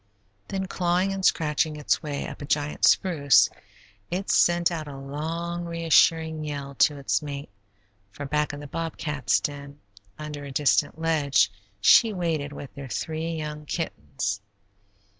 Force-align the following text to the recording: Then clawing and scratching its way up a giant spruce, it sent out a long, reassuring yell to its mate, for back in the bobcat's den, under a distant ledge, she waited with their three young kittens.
Then 0.47 0.65
clawing 0.65 1.13
and 1.13 1.23
scratching 1.23 1.75
its 1.75 2.01
way 2.01 2.27
up 2.27 2.41
a 2.41 2.45
giant 2.45 2.85
spruce, 2.85 3.51
it 4.09 4.31
sent 4.31 4.71
out 4.71 4.87
a 4.87 4.97
long, 4.97 5.63
reassuring 5.63 6.43
yell 6.43 6.73
to 6.79 6.97
its 6.97 7.21
mate, 7.21 7.49
for 8.09 8.25
back 8.25 8.51
in 8.51 8.61
the 8.61 8.65
bobcat's 8.65 9.39
den, 9.39 9.79
under 10.17 10.43
a 10.43 10.51
distant 10.51 10.99
ledge, 10.99 11.51
she 11.81 12.13
waited 12.13 12.51
with 12.51 12.73
their 12.73 12.89
three 12.89 13.29
young 13.35 13.67
kittens. 13.67 14.41